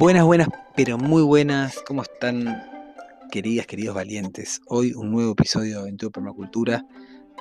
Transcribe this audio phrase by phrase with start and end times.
[0.00, 1.82] Buenas, buenas, pero muy buenas.
[1.86, 2.66] ¿Cómo están,
[3.30, 4.62] queridas, queridos valientes?
[4.66, 6.86] Hoy un nuevo episodio de Aventura Permacultura.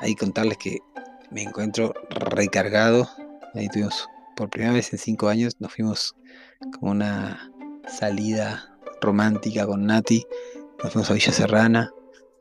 [0.02, 0.80] Ahí contarles que
[1.32, 3.08] me encuentro recargado.
[3.56, 6.18] Ahí tuvimos, por primera vez en cinco años, nos fuimos
[6.78, 7.50] como una
[7.88, 10.26] salida romántica con Nati.
[10.84, 11.94] Nos fuimos a Villa Serrana.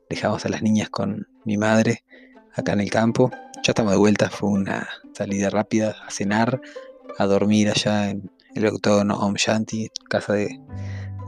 [0.09, 2.03] Dejamos a las niñas con mi madre
[2.55, 3.31] acá en el campo.
[3.63, 4.29] Ya estamos de vuelta.
[4.29, 6.59] Fue una salida rápida a cenar,
[7.17, 8.29] a dormir allá en
[8.59, 10.59] el octógono Om Shanti, casa de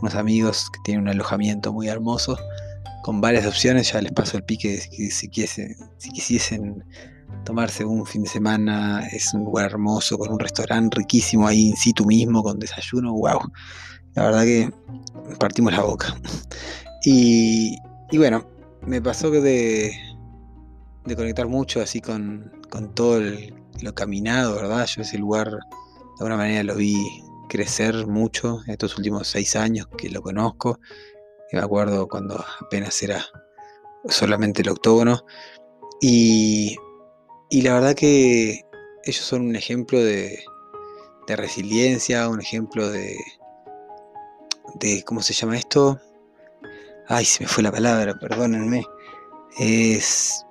[0.02, 2.38] unos amigos que tienen un alojamiento muy hermoso,
[3.04, 5.30] con varias opciones, ya les paso el pique si, si,
[5.98, 6.84] si quisiesen
[7.46, 11.76] tomarse un fin de semana, es un lugar hermoso, con un restaurante riquísimo ahí in
[11.76, 13.40] situ mismo, con desayuno, wow,
[14.14, 14.72] la verdad que
[15.40, 16.16] partimos la boca.
[17.04, 17.78] Y,
[18.14, 18.46] bueno,
[18.86, 19.92] me pasó de,
[21.06, 23.22] de conectar mucho así con, con todo
[23.82, 24.86] lo caminado, ¿verdad?
[24.86, 25.48] Yo ese lugar
[26.18, 30.80] de alguna manera lo vi crecer mucho estos últimos seis años que lo conozco.
[31.52, 33.26] me acuerdo cuando apenas era
[34.06, 35.26] solamente el octógono.
[36.00, 36.78] Y,
[37.52, 38.62] la verdad que
[39.04, 40.44] ellos son un ejemplo de,
[41.28, 43.18] de resiliencia, un ejemplo de,
[44.76, 45.04] de.
[45.04, 46.00] ¿Cómo se llama esto?
[47.08, 48.86] Ay, se me fue la palabra, perdónenme.
[49.60, 50.46] Es.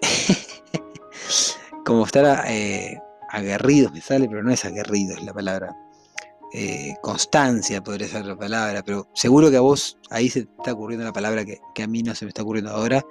[1.84, 2.98] Como estar eh,
[3.34, 5.76] aguerridos me sale, pero no es aguerrido, es la palabra.
[6.52, 11.04] Eh, constancia podría ser la palabra, pero seguro que a vos ahí se está ocurriendo
[11.04, 13.04] la palabra que, a mí no se me está ocurriendo ahora.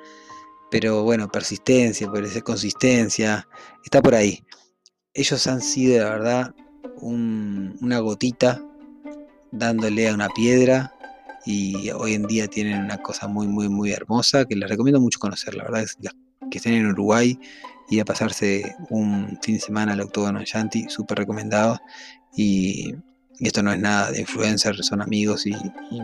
[0.71, 3.47] Pero bueno, persistencia, puede ser consistencia,
[3.83, 4.43] está por ahí.
[5.13, 6.55] Ellos han sido, la verdad,
[7.01, 8.63] una gotita
[9.51, 10.93] dándole a una piedra
[11.45, 15.19] y hoy en día tienen una cosa muy, muy, muy hermosa que les recomiendo mucho
[15.19, 15.53] conocer.
[15.55, 15.85] La verdad
[16.49, 17.37] que estén en Uruguay
[17.89, 21.79] ir a pasarse un fin de semana al Octógono Yanti, súper recomendado.
[22.35, 22.95] Y,
[23.39, 25.53] esto no es nada de influencer, son amigos y,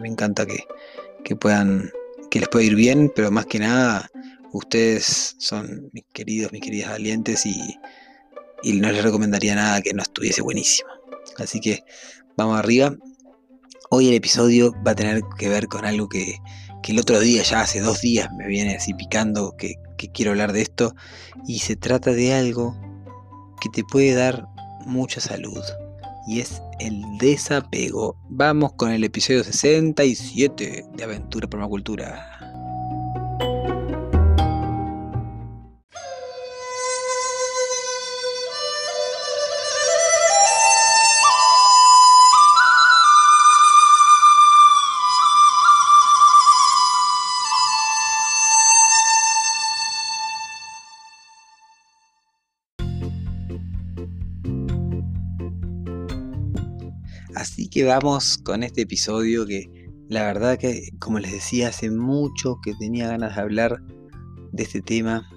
[0.02, 1.90] me encanta que, puedan,
[2.30, 4.10] que les pueda ir bien, pero más que nada,
[4.52, 7.78] ustedes son mis queridos, mis queridas valientes y,
[8.64, 10.90] y no les recomendaría nada que no estuviese buenísimo.
[11.38, 11.84] Así que
[12.36, 12.96] vamos arriba.
[13.90, 16.40] Hoy el episodio va a tener que ver con algo que,
[16.84, 20.32] que el otro día, ya hace dos días, me viene así picando que, que quiero
[20.32, 20.96] hablar de esto.
[21.46, 22.76] Y se trata de algo
[23.62, 24.48] que te puede dar
[24.86, 25.62] mucha salud.
[26.28, 28.16] Y es el desapego.
[28.30, 32.39] Vamos con el episodio 67 de Aventura Permacultura.
[57.72, 59.70] Que vamos con este episodio que
[60.10, 63.80] la verdad que, como les decía, hace mucho que tenía ganas de hablar
[64.52, 65.30] de este tema,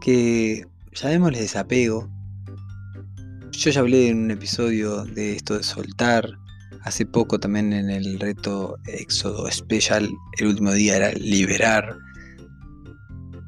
[0.00, 2.10] que llamémosle desapego.
[3.52, 6.28] Yo ya hablé en un episodio de esto de soltar,
[6.82, 10.08] hace poco también en el reto Éxodo Special,
[10.38, 11.96] el último día era liberar.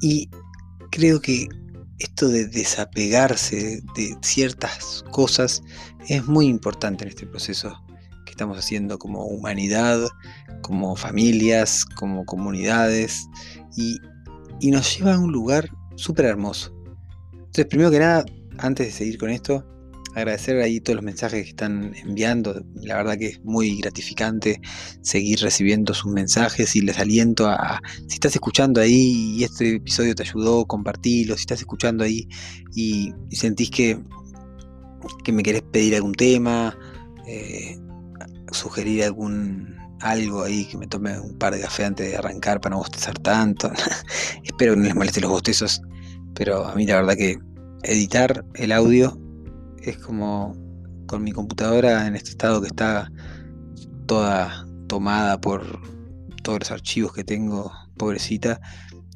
[0.00, 0.30] Y
[0.92, 1.48] creo que
[1.98, 5.60] esto de desapegarse de ciertas cosas
[6.08, 7.76] es muy importante en este proceso
[8.36, 10.06] estamos haciendo como humanidad,
[10.60, 13.26] como familias, como comunidades,
[13.78, 13.98] y,
[14.70, 16.74] nos lleva a un lugar súper hermoso.
[17.32, 18.26] Entonces, primero que nada,
[18.58, 19.64] antes de seguir con esto,
[20.14, 22.62] agradecer ahí todos los mensajes que están enviando.
[22.82, 24.60] La verdad que es muy gratificante
[25.00, 30.14] seguir recibiendo sus mensajes y les aliento a, si estás escuchando ahí y este episodio
[30.14, 31.36] te ayudó, compartilo.
[31.36, 32.28] Si estás escuchando ahí
[32.74, 33.98] y, sentís que,
[35.24, 36.76] que me querés pedir algún tema,
[37.26, 37.78] eh,
[38.56, 42.74] sugerir algún algo ahí, que me tome un par de café antes de arrancar para
[42.74, 43.70] no bostezar tanto.
[44.44, 45.80] Espero que no les moleste los bostezos,
[46.34, 47.38] pero a mí la verdad que
[47.82, 49.18] editar el audio
[49.82, 50.54] es como
[51.06, 53.10] con mi computadora en este estado que está
[54.06, 55.80] toda tomada por
[56.42, 58.60] todos los archivos que tengo, pobrecita,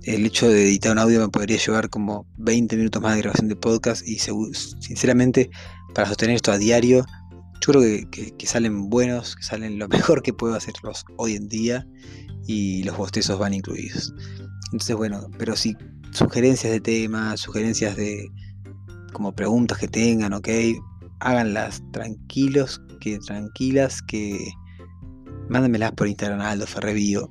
[0.05, 3.49] el hecho de editar un audio me podría llevar como 20 minutos más de grabación
[3.49, 5.51] de podcast y sinceramente
[5.95, 7.05] para sostener esto a diario,
[7.61, 11.87] yo creo que, salen buenos, que salen lo mejor que puedo hacerlos hoy en día
[12.47, 14.15] y los bostezos van incluidos.
[14.73, 15.77] Entonces bueno, pero si
[16.13, 18.27] sugerencias de temas, sugerencias de
[19.13, 20.49] como preguntas que tengan, ok,
[21.21, 24.53] háganlas tranquilos, que tranquilas, que
[25.49, 27.29] mándenmelas por Instagram a Aldo Ferrevío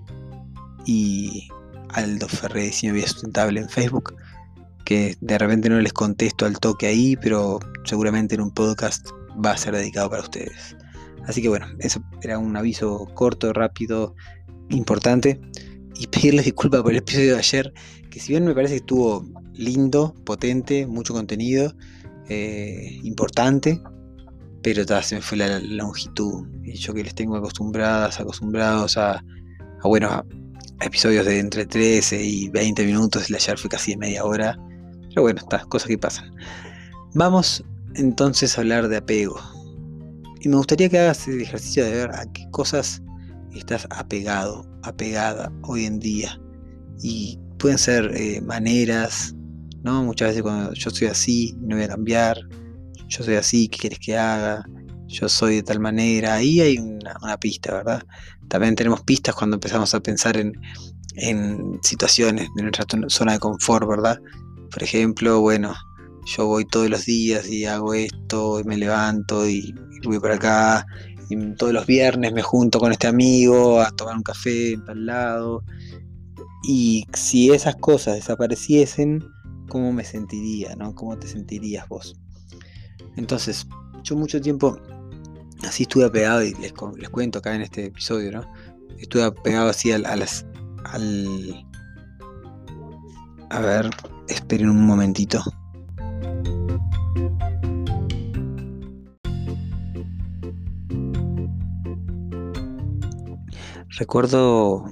[0.86, 1.48] y
[1.90, 4.16] Aldo Ferre Diseño Vida Sustentable en Facebook,
[4.86, 9.10] que de repente no les contesto al toque ahí, pero seguramente en un podcast
[9.44, 10.76] va a ser dedicado para ustedes.
[11.28, 14.16] Así que bueno, eso era un aviso corto, rápido,
[14.70, 15.40] importante.
[15.96, 17.74] Y pedirles disculpas por el episodio de ayer,
[18.10, 21.76] que si bien me parece que estuvo lindo, potente, mucho contenido,
[22.30, 23.82] eh, importante,
[24.64, 26.48] pero se me fue la longitud.
[26.64, 29.24] Y yo que les tengo acostumbradas, acostumbrados a,
[29.84, 30.26] a
[30.82, 34.58] episodios de entre 13 y 20 minutos, el ayer fue casi de media hora.
[35.10, 36.34] Pero bueno, estas cosas que pasan.
[37.14, 37.64] Vamos
[38.00, 39.40] entonces hablar de apego.
[40.42, 43.02] Y me gustaría que hagas el ejercicio de ver a qué cosas
[43.54, 46.40] estás apegado, apegada hoy en día.
[47.04, 49.36] Y pueden ser eh, maneras,
[49.84, 50.04] ¿no?
[50.04, 52.40] Muchas veces cuando yo soy así, no voy a cambiar.
[53.08, 54.64] Yo soy así, ¿qué quieres que haga?
[55.08, 56.36] Yo soy de tal manera.
[56.36, 58.04] Ahí hay una, una pista, ¿verdad?
[58.48, 60.54] También tenemos pistas cuando empezamos a pensar en,
[61.16, 64.20] en situaciones de nuestra zona de confort, ¿verdad?
[64.72, 65.74] Por ejemplo, bueno,
[66.30, 69.74] yo voy todos los días y hago esto, y me levanto y,
[70.04, 70.86] voy por acá,
[71.30, 75.06] y todos los viernes me junto con este amigo a tomar un café en tal
[75.06, 75.64] lado.
[76.64, 79.24] Y si esas cosas desapareciesen,
[79.70, 80.76] ¿cómo me sentiría?
[80.76, 80.94] ¿no?
[80.94, 82.20] ¿Cómo te sentirías vos?
[83.16, 83.68] Entonces,
[84.04, 84.80] yo mucho tiempo
[85.64, 88.42] así estuve apegado, y les, les cuento acá en este episodio, ¿no?
[89.00, 90.46] Estuve apegado así a las.
[90.86, 91.66] al.
[93.50, 93.90] A ver,
[94.28, 95.44] esperen un momentito.
[104.00, 104.86] Recuerdo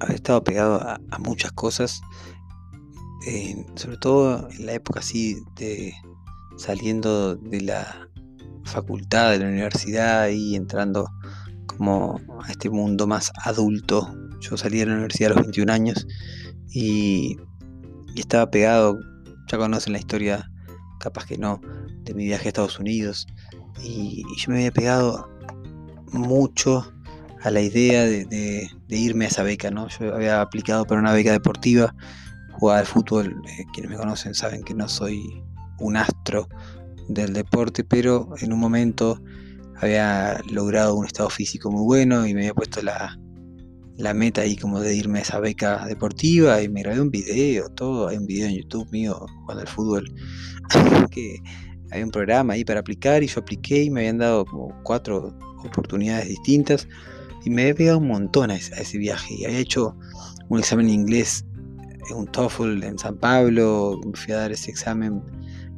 [0.00, 2.00] haber estado pegado a, muchas cosas,
[3.76, 5.94] sobre todo en la época así de
[6.56, 8.08] saliendo de la
[8.64, 11.08] facultad, de la universidad y entrando
[11.66, 14.12] como a este mundo más adulto.
[14.40, 16.06] Yo salí de la universidad a los 21 años
[16.70, 17.36] y,
[18.16, 18.98] estaba pegado,
[19.46, 20.50] ya conocen la historia,
[21.00, 21.60] capaz que no,
[22.02, 23.26] de mi viaje a Estados Unidos
[23.82, 25.28] y yo me había pegado
[26.12, 26.92] mucho
[27.42, 29.88] a la idea de, irme a esa beca, ¿no?
[29.88, 31.94] Yo había aplicado para una beca deportiva,
[32.52, 35.44] jugaba al fútbol, eh, quienes me conocen saben que no soy
[35.78, 36.48] un astro
[37.08, 39.20] del deporte, pero en un momento
[39.76, 43.16] había logrado un estado físico muy bueno y me había puesto la,
[43.98, 47.68] la meta ahí como de irme a esa beca deportiva y me grabé un video,
[47.70, 50.14] todo, hay un video en YouTube mío jugando al fútbol,
[51.10, 51.40] que
[52.02, 56.28] un programa ahí para aplicar y yo apliqué y me habían dado como cuatro oportunidades
[56.28, 56.88] distintas
[57.44, 59.34] y me había pegado un montón a ese, viaje.
[59.38, 59.96] Y había hecho
[60.48, 61.44] un examen en inglés,
[62.14, 65.22] un TOEFL en San Pablo, fui a dar ese examen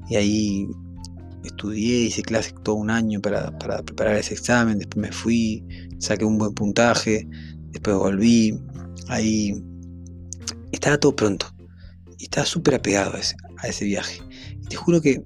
[0.09, 0.69] y ahí
[1.45, 5.63] estudié, hice clases todo un año para, preparar ese examen, después me fui,
[5.99, 7.29] saqué un buen puntaje,
[7.71, 8.59] después volví,
[9.09, 9.63] ahí
[10.73, 11.47] estaba todo pronto
[12.19, 14.21] y estaba súper apegado a ese, a ese viaje.
[14.63, 15.23] Y te juro que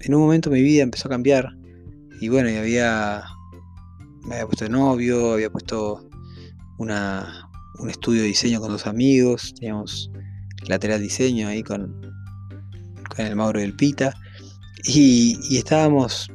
[0.00, 1.56] en un momento mi vida empezó a cambiar
[2.20, 3.24] y bueno, y había
[4.28, 6.08] me había puesto de novio, había puesto
[6.78, 7.48] una,
[7.78, 10.10] un estudio de diseño con dos amigos, teníamos
[10.66, 12.00] lateral diseño ahí con,
[13.08, 14.14] con el Mauro y el Pita,
[14.84, 16.30] y, estábamos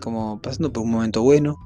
[0.00, 1.58] como pasando por un momento bueno,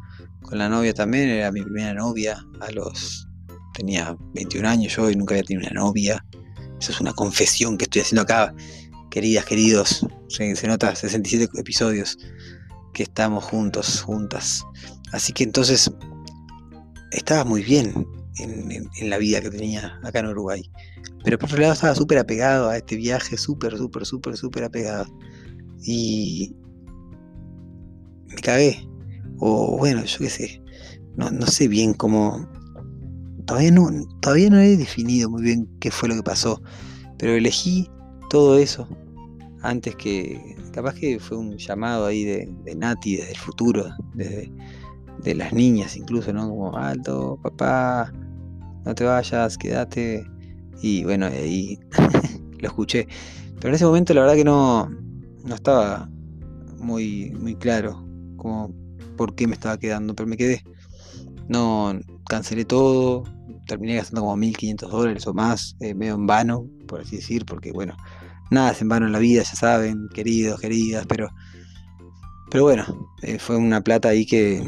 [0.43, 3.29] con la novia también, era mi primera novia, a los
[3.75, 6.25] tenía 21 años yo y nunca había tenido una novia.
[6.81, 8.55] Eso es una confesión que estoy haciendo acá,
[9.11, 10.07] queridas, queridos.
[10.29, 12.19] Se, se nota 67 episodios
[12.93, 14.65] que estamos juntos, juntas.
[15.13, 15.91] Así que entonces
[17.13, 18.07] estaba muy bien
[18.39, 20.71] en, la vida que tenía acá en Uruguay.
[21.25, 25.07] Pero por otro lado estaba súper apegado a este viaje, súper, súper, súper, súper apegado.
[25.85, 26.55] Y
[28.27, 28.89] me cagué.
[29.45, 30.63] O bueno, yo qué sé.
[31.17, 32.49] No, no sé bien cómo...
[33.45, 36.63] Todavía no, todavía no he definido muy bien qué fue lo que pasó.
[37.19, 37.91] Pero elegí
[38.31, 38.87] todo eso
[39.63, 44.53] antes que, capaz que fue un llamado ahí de, Nati desde el futuro, desde
[45.25, 46.49] de las niñas incluso, ¿no?
[46.49, 48.13] Como, alto, papá,
[48.85, 50.25] no te vayas, quédate.
[50.83, 51.81] Y bueno, ahí
[52.61, 53.09] lo escuché.
[53.57, 54.89] Pero en ese momento la verdad que no,
[55.45, 56.09] no estaba
[56.79, 58.07] muy, muy claro
[58.37, 58.82] como
[59.17, 60.65] por qué me estaba quedando, pero me quedé.
[61.49, 63.25] No cancelé todo,
[63.67, 67.73] terminé gastando como 1500 dólares o más, eh, medio en vano, por así decir, porque
[67.73, 67.97] bueno,
[68.51, 71.31] nada es en vano en la vida, ya saben, queridos, queridas, pero,
[72.51, 74.63] pero bueno, eh, fue una plata ahí que,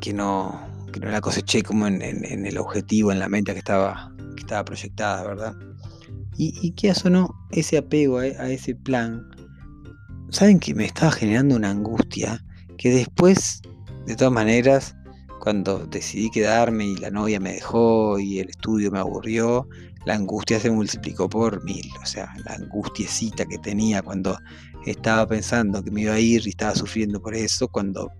[0.00, 0.60] que, no,
[0.92, 4.64] que no la coseché como en, el objetivo, en la meta que estaba, que estaba
[4.64, 5.56] proyectada, ¿verdad?
[6.36, 6.72] Y,
[7.04, 9.28] o no, ese apego a, a ese plan,
[10.30, 12.44] saben que me estaba generando una angustia
[12.78, 13.60] que después,
[14.06, 14.94] de todas maneras,
[15.40, 19.68] cuando decidí quedarme y la novia me dejó y el estudio me aburrió,
[20.06, 21.90] la angustia se multiplicó por mil.
[22.02, 24.38] O sea, la angustiecita que tenía cuando
[24.86, 28.10] estaba pensando que me iba a ir y estaba sufriendo por eso, cuando,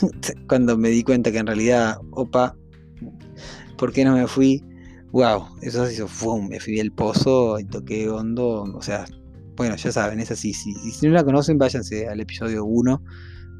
[0.48, 2.56] cuando me di cuenta que en realidad, opa,
[3.76, 4.64] ¿por qué no me fui?
[5.12, 6.48] Wow, eso se hizo, ¡fum!
[6.48, 8.62] me fui al pozo y toqué hondo.
[8.62, 9.04] O sea,
[9.56, 10.54] bueno, ya saben, es así.
[10.54, 13.02] Si, si no la conocen, váyanse al episodio 1,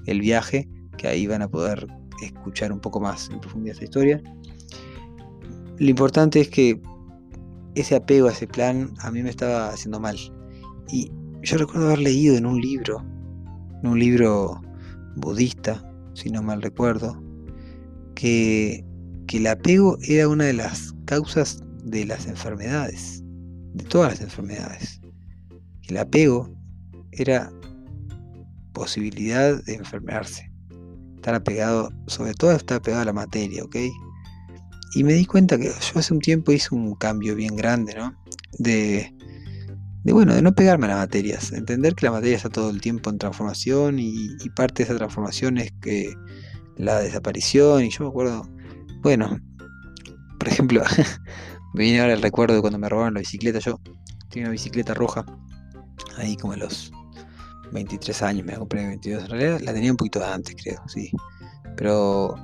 [0.06, 1.87] el viaje, que ahí van a poder
[2.23, 4.23] escuchar un poco más en profundidad esta historia.
[5.78, 6.80] Lo importante es que
[7.75, 10.16] ese apego a ese plan a mí me estaba haciendo mal.
[10.88, 11.11] Y
[11.42, 13.04] yo recuerdo haber leído en un libro,
[13.82, 14.61] en un libro
[15.16, 15.82] budista,
[16.14, 17.21] si no mal recuerdo,
[18.14, 18.85] que,
[19.26, 23.23] que el apego era una de las causas de las enfermedades,
[23.75, 25.00] de todas las enfermedades.
[25.88, 26.49] El apego
[27.12, 27.52] era
[28.73, 30.50] posibilidad de enfermarse.
[31.17, 33.76] Estar apegado, sobre todo estar apegado a la materia, ¿ok?
[34.95, 38.14] Y me di cuenta que yo hace un tiempo hice un cambio bien grande, ¿no?
[38.59, 39.14] De,
[40.05, 43.09] bueno, de no pegarme a las materias, entender que la materia está todo el tiempo
[43.09, 46.12] en transformación y, parte de esa transformación es que
[46.76, 48.49] la desaparición, y yo me acuerdo,
[49.02, 49.38] bueno,
[50.38, 50.83] por ejemplo,
[51.75, 53.81] me viene ahora el recuerdo de cuando me robaron la bicicleta, yo
[54.29, 55.25] tenía una bicicleta roja,
[56.19, 56.93] ahí como los
[57.73, 61.11] 23 años, me la compré 22, en realidad la tenía un poquito antes, creo, sí,
[61.76, 62.35] pero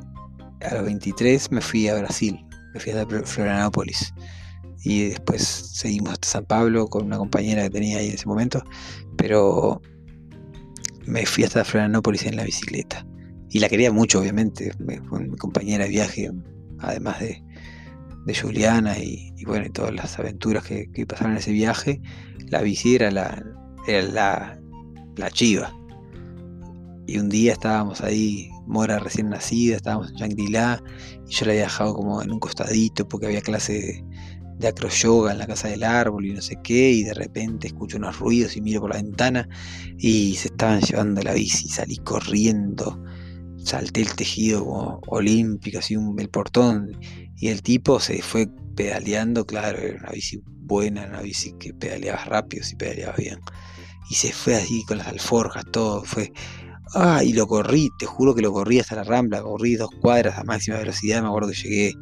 [0.61, 2.39] a los 23 me fui a Brasil,
[2.75, 4.13] me fui a Florianópolis.
[4.85, 8.63] Y después seguimos hasta San Pablo con una compañera que tenía ahí en ese momento,
[9.17, 9.83] pero
[11.05, 13.05] me fui hasta Florianópolis en la bicicleta.
[13.51, 14.73] Y la quería mucho, obviamente,
[15.09, 16.31] fue mi compañera de viaje,
[16.79, 17.43] además de,
[18.29, 22.01] de Juliana y, bueno, y todas las aventuras que, pasaron en ese viaje,
[22.49, 23.43] la bici era la,
[23.87, 24.58] la,
[25.19, 25.75] la chiva.
[27.07, 30.83] Y un día estábamos ahí Mora recién nacida, estábamos en Shangri-La
[31.27, 34.05] y yo la había dejado como en un costadito porque había clase
[34.59, 37.69] de, acro yoga en la casa del árbol y no sé qué, y de repente
[37.69, 39.49] escucho unos ruidos y miro por la ventana
[39.97, 43.03] y se estaban llevando la bici, salí corriendo,
[43.57, 46.99] salté el tejido como olímpico, así un, el portón,
[47.37, 52.23] y el tipo se fue pedaleando, claro, era una bici buena, una bici que pedaleaba
[52.25, 53.39] rápido, si pedaleaba bien.
[54.11, 56.33] Y se fue así con las alforjas, todo, fue
[56.95, 60.39] Ah, y lo corrí, te juro que lo corrí hasta la rambla, corrí dos cuadras
[60.39, 61.95] a máxima velocidad, me acuerdo que llegué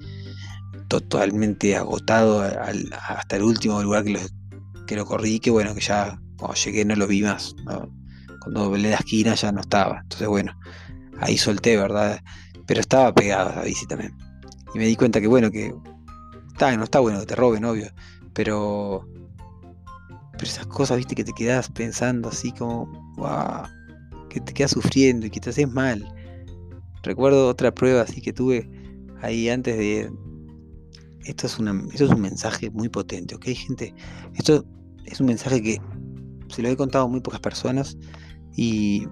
[0.89, 4.21] totalmente agotado hasta el último lugar que lo,
[4.87, 7.57] que lo corrí, que bueno, que ya cuando llegué no lo vi más,
[8.41, 10.57] cuando volé la esquina ya no estaba, entonces bueno,
[11.19, 12.21] ahí solté, ¿verdad?
[12.67, 14.17] Pero estaba pegado a la bici también.
[14.73, 15.75] Y me di cuenta que bueno, que
[16.53, 17.91] está, no está bueno que te roben, obvio,
[18.33, 19.05] pero...
[20.39, 23.63] Pero esas cosas, viste, que te quedas pensando así como, wow,
[24.29, 26.07] que te quedas sufriendo y que te haces mal.
[27.03, 28.69] Recuerdo otra prueba así que tuve
[29.23, 30.13] ahí antes de...
[31.25, 33.93] Esto es, una, esto es un mensaje muy potente, ¿ok, gente?
[34.35, 34.65] Esto
[35.07, 35.81] es un mensaje que
[36.49, 37.97] se lo he contado a muy pocas personas
[38.57, 39.07] y,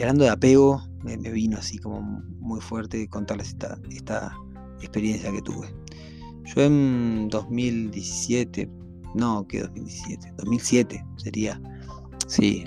[0.00, 2.00] hablando de apego, me, vino así como
[2.40, 4.36] muy fuerte contarles esta, esta
[4.80, 5.68] experiencia que tuve.
[6.44, 8.68] Yo en 2017,
[9.14, 11.60] no, que 2017, 2007 sería,
[12.26, 12.64] sí,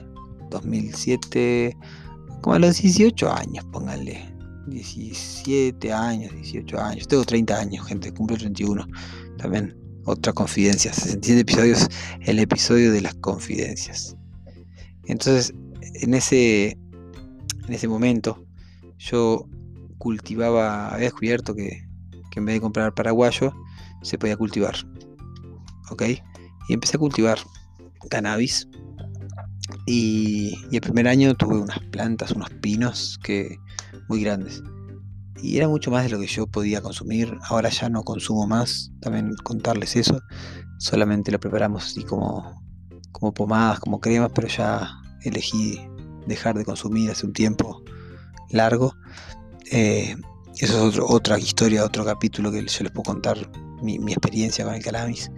[0.51, 1.75] 2007,
[2.41, 4.35] como a los 18 años, pónganle.
[4.67, 7.07] 17 años, 18 años.
[7.07, 8.87] Tengo 30 años, gente, cumplo 31.
[9.37, 9.75] También
[10.05, 10.93] otra confidencia.
[10.93, 11.87] 67 episodios,
[12.21, 14.15] el episodio de las confidencias.
[15.05, 15.53] Entonces,
[16.01, 16.77] en ese,
[17.67, 18.43] en ese momento,
[18.97, 19.47] yo
[19.97, 21.87] cultivaba, había descubierto que,
[22.31, 23.53] que en vez de comprar paraguayo,
[24.01, 24.75] se podía cultivar.
[25.89, 26.03] ¿Ok?
[26.67, 27.39] Y empecé a cultivar
[28.09, 28.67] cannabis
[29.85, 33.57] y, el primer año tuve unas plantas, unos pinos que
[34.07, 34.61] muy grandes.
[35.41, 37.37] Y era mucho más de lo que yo podía consumir.
[37.49, 38.91] Ahora ya no consumo más.
[39.01, 40.19] También contarles eso.
[40.79, 42.61] Solamente lo preparamos así como,
[43.11, 44.89] como pomadas, como cremas, pero ya
[45.23, 45.79] elegí
[46.27, 47.83] dejar de consumir hace un tiempo
[48.49, 48.95] largo.
[49.71, 50.15] Eh,
[50.57, 53.37] eso es otro, otra historia, otro capítulo que yo les puedo contar
[53.81, 55.29] mi, experiencia con el cannabis.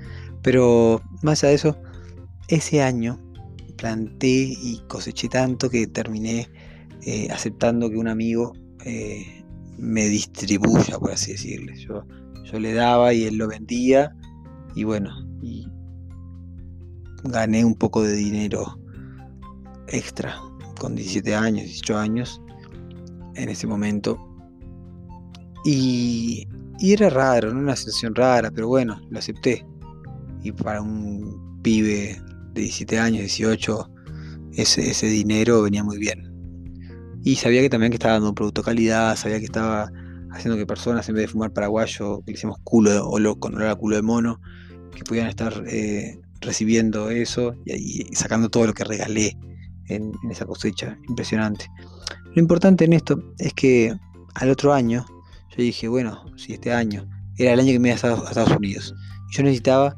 [0.47, 1.77] Pero más allá de eso,
[2.47, 3.19] ese año
[3.75, 6.49] planté y coseché tanto que terminé
[7.01, 8.53] eh, aceptando que un amigo
[8.85, 9.43] eh,
[9.77, 11.75] me distribuya, por así decirle.
[11.75, 12.05] Yo,
[12.45, 14.15] yo le daba y él lo vendía
[14.73, 15.11] y bueno,
[15.41, 15.67] y
[17.25, 18.79] gané un poco de dinero
[19.89, 20.41] extra
[20.79, 22.41] con 17 años, 18 años
[23.35, 24.17] en ese momento.
[25.65, 26.47] Y,
[26.79, 29.65] era raro, una sensación rara, pero bueno, lo acepté.
[30.43, 32.21] Y para un pibe
[32.53, 33.89] de 17 años, 18,
[34.57, 36.33] ese, dinero venía muy bien.
[37.23, 39.91] Y sabía que también que estaba dando un producto de calidad, sabía que estaba
[40.31, 43.55] haciendo que personas en vez de fumar paraguayo, que le hicimos culo o lo, con
[43.55, 44.39] olor culo de mono,
[44.95, 49.37] que pudieran estar eh, recibiendo eso y, sacando todo lo que regalé
[49.87, 50.97] en, esa cosecha.
[51.07, 51.67] Impresionante.
[52.33, 53.95] Lo importante en esto es que
[54.35, 55.05] al otro año,
[55.49, 58.93] yo dije, bueno, si este año era el año que me iba a Estados Unidos,
[59.31, 59.95] yo necesitaba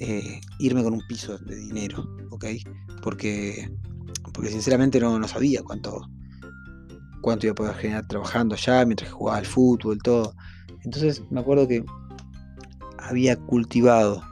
[0.00, 2.46] eh, irme con un piso de dinero, ¿ok?
[3.02, 3.70] Porque,
[4.32, 6.08] porque sinceramente no, no sabía cuánto,
[7.20, 10.34] cuánto iba a poder generar trabajando allá mientras jugaba al fútbol, todo.
[10.84, 11.84] Entonces me acuerdo que
[12.98, 14.22] había cultivado,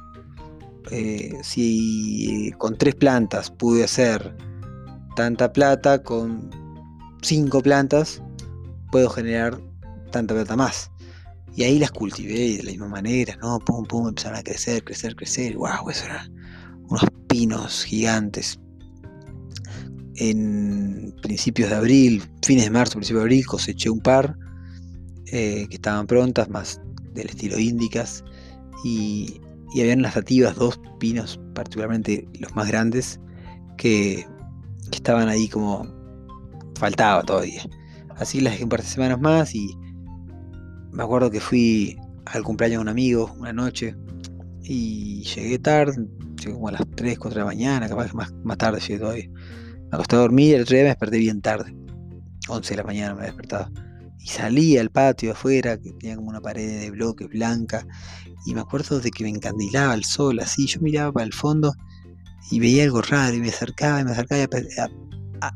[0.91, 4.37] eh, si con tres plantas pude hacer
[5.17, 6.49] tanta plata, con
[7.21, 8.23] cinco plantas
[8.91, 9.61] puedo generar
[10.13, 10.91] tanta plata más.
[11.57, 13.59] Y ahí las cultivé de la misma manera, ¿no?
[13.59, 15.57] Pum, pum, empezaron a crecer, crecer, crecer.
[15.57, 15.91] ¡Wow!
[15.91, 16.33] Eso eran
[16.89, 18.59] unos pinos gigantes.
[20.17, 24.37] En principios de abril, fines de marzo, principios de abril, coseché un par
[25.27, 26.81] eh, que estaban prontas, más
[27.15, 28.25] del estilo índicas.
[28.85, 29.41] Y,
[29.75, 33.21] y habían las nativas, dos pinos, particularmente los más grandes,
[33.77, 34.27] que
[34.93, 35.87] estaban ahí como
[36.79, 37.63] faltaba todavía.
[38.17, 39.77] Así las dejé un par de semanas más y
[40.99, 43.95] me acuerdo que fui al cumpleaños de un amigo una noche
[44.65, 48.33] y llegué tarde, llegué como a las 3, 4 de la mañana, capaz que más,
[48.43, 49.29] más tarde llegué todavía.
[49.31, 51.73] Me acosté a dormir y el otro día me desperté bien tarde,
[52.49, 53.71] 11 de la mañana me despertaba.
[54.19, 57.87] Y salí al patio afuera, que tenía como una pared de bloques blanca,
[58.45, 61.75] y me acuerdo de que me encandilaba el sol, así, yo miraba para el fondo
[62.51, 64.45] y veía algo raro y me acercaba y me acercaba y
[65.41, 65.55] a,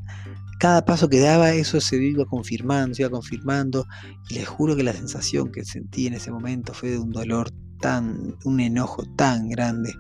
[0.63, 3.85] cada paso que daba eso se iba confirmando, se iba confirmando
[4.29, 7.51] y les juro que la sensación que sentí en ese momento fue de un dolor
[7.81, 9.93] tan, un enojo tan grande.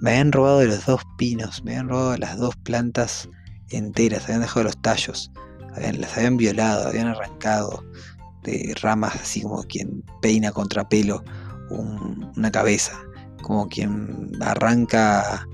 [0.00, 3.28] Me habían robado de los dos pinos, me habían robado las dos plantas
[3.70, 5.32] enteras, habían dejado los tallos,
[5.76, 7.84] las habían violado, habían arrancado
[8.44, 11.24] de ramas así como quien peina contra pelo
[11.68, 12.96] una cabeza,
[13.42, 15.44] como quien arranca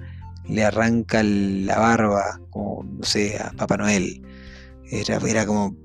[0.48, 4.25] le arranca la barba, como, no sé, a Papá Noel.
[4.90, 5.76] Era, era como.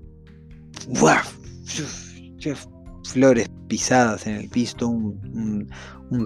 [3.03, 5.67] Flores pisadas en el piso, un,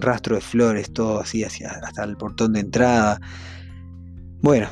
[0.00, 3.20] rastro de flores, todo así, hacia, hasta el portón de entrada.
[4.42, 4.68] Bueno,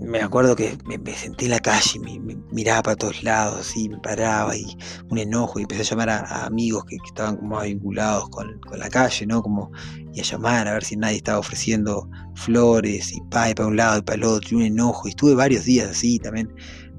[0.00, 2.18] me acuerdo que me, senté en la calle, me,
[2.50, 4.64] miraba para todos lados, y me paraba y
[5.10, 9.26] un enojo y empecé a llamar a, amigos que, estaban como vinculados con, la calle,
[9.26, 9.42] ¿no?
[9.42, 9.70] Como,
[10.12, 13.98] y a llamar a ver si nadie estaba ofreciendo flores y pay para un lado
[13.98, 15.06] y para el otro, y un enojo.
[15.06, 16.52] Y estuve varios días así también.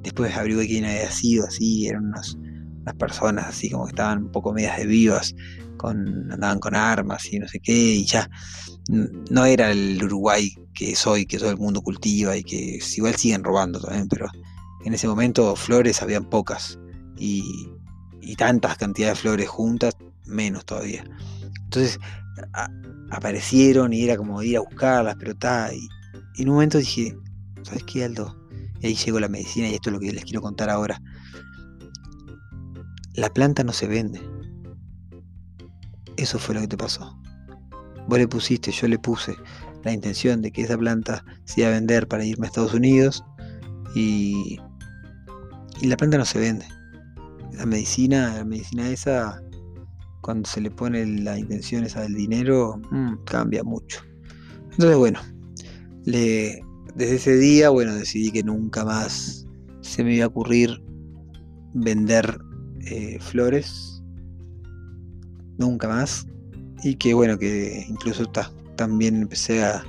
[0.03, 4.31] Después averigué quién había sido así, eran unas, unas personas así como que estaban un
[4.31, 5.35] poco medias de vivas,
[5.81, 8.29] con, andaban con armas y no sé qué, y ya
[9.29, 13.43] no era el Uruguay que soy, que todo el mundo cultiva y que igual siguen
[13.43, 14.27] robando también, pero
[14.85, 16.77] en ese momento flores habían pocas
[17.17, 17.69] y,
[18.37, 21.03] tantas cantidades de flores juntas, menos todavía.
[21.63, 21.99] Entonces
[23.11, 25.71] aparecieron y era como ir a buscarlas, pero está.
[25.73, 25.87] Y,
[26.41, 27.15] en un momento dije,
[27.63, 28.35] ¿sabes qué, Aldo?
[28.79, 30.99] Y ahí llegó la medicina y esto es lo que les quiero contar ahora.
[33.13, 34.21] La planta no se vende.
[36.21, 37.17] Eso fue lo que te pasó.
[38.07, 39.35] Vos le pusiste, yo le puse
[39.83, 43.23] la intención de que esa planta se iba a vender para irme a Estados Unidos
[43.95, 44.59] y,
[45.81, 46.65] y la planta no se vende.
[47.53, 49.41] La medicina, la medicina esa,
[50.21, 54.01] cuando se le pone la intención esa del dinero, mm, cambia mucho.
[54.71, 55.19] Entonces, bueno,
[56.05, 56.61] le,
[56.95, 59.47] desde ese día, bueno, decidí que nunca más
[59.81, 60.83] se me iba a ocurrir
[61.73, 62.39] vender
[62.85, 63.90] eh, flores.
[65.61, 66.25] Nunca más
[66.83, 68.25] y que bueno, que incluso
[68.75, 69.83] también empecé a,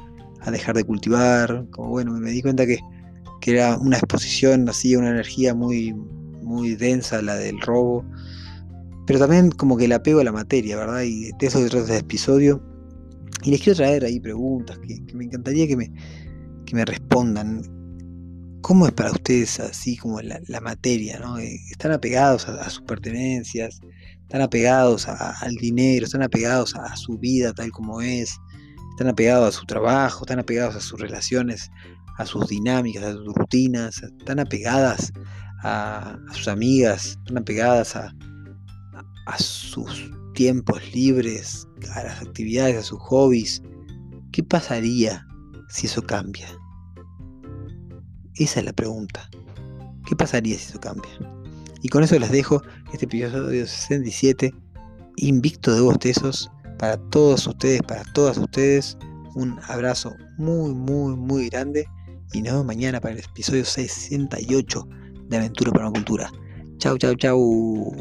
[0.50, 2.78] dejar de cultivar, como bueno, me di cuenta que,
[3.44, 5.92] era una exposición así, una energía muy,
[6.42, 8.04] muy densa la del robo,
[9.06, 11.02] pero también como que el apego a la materia, ¿verdad?
[11.02, 12.62] Y de eso se trata este episodio,
[13.42, 15.90] Y les quiero traer ahí preguntas que, me encantaría que me,
[16.66, 17.62] que me respondan.
[18.61, 21.18] ¿Cómo es para ustedes así como la, materia?
[21.18, 21.38] ¿no?
[21.38, 23.80] Eh, ¿Están apegados a, sus pertenencias?
[24.33, 26.07] ¿Están apegados al dinero?
[26.07, 28.40] ¿Están apegados a, su vida tal como es?
[28.92, 30.25] ¿Están apegados a su trabajo?
[30.25, 31.71] ¿Están apegados a sus relaciones?
[32.16, 33.05] ¿A sus dinámicas?
[33.05, 34.03] ¿A sus rutinas?
[34.03, 35.12] ¿Están apegadas
[35.62, 37.18] a, sus amigas?
[37.18, 38.11] ¿Están apegadas a,
[39.27, 41.68] a sus tiempos libres?
[41.95, 42.79] ¿A las actividades?
[42.79, 43.61] ¿A sus hobbies?
[44.33, 45.27] ¿Qué pasaría
[45.68, 46.49] si eso cambia?
[48.37, 49.29] Esa es la pregunta.
[50.07, 51.32] ¿Qué pasaría si eso cambia?
[51.83, 54.55] Y con eso les dejo este episodio 67,
[55.16, 58.97] invicto de bostezos, para todos ustedes, para todas ustedes.
[59.35, 61.87] Un abrazo muy, muy, muy grande.
[62.33, 64.88] Y nos vemos mañana para el episodio 68
[65.29, 66.31] de Aventura para la Cultura.
[66.79, 67.92] Chau, chau, chau.